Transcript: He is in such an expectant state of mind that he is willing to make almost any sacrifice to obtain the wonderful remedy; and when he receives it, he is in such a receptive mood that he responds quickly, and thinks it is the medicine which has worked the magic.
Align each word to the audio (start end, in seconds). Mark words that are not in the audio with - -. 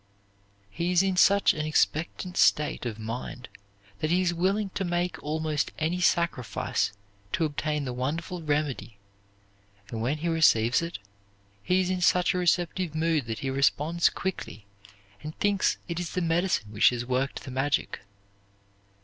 He 0.71 0.91
is 0.91 1.03
in 1.03 1.15
such 1.15 1.53
an 1.53 1.63
expectant 1.63 2.35
state 2.35 2.87
of 2.87 2.97
mind 2.97 3.49
that 3.99 4.09
he 4.09 4.19
is 4.23 4.33
willing 4.33 4.71
to 4.71 4.83
make 4.83 5.21
almost 5.21 5.71
any 5.77 6.01
sacrifice 6.01 6.91
to 7.33 7.45
obtain 7.45 7.85
the 7.85 7.93
wonderful 7.93 8.41
remedy; 8.41 8.97
and 9.89 10.01
when 10.01 10.17
he 10.17 10.27
receives 10.27 10.81
it, 10.81 10.97
he 11.61 11.81
is 11.81 11.91
in 11.91 12.01
such 12.01 12.33
a 12.33 12.39
receptive 12.39 12.95
mood 12.95 13.27
that 13.27 13.39
he 13.45 13.51
responds 13.51 14.09
quickly, 14.09 14.65
and 15.21 15.37
thinks 15.37 15.77
it 15.87 15.99
is 15.99 16.13
the 16.13 16.21
medicine 16.23 16.71
which 16.73 16.89
has 16.89 17.05
worked 17.05 17.43
the 17.43 17.51
magic. 17.51 17.99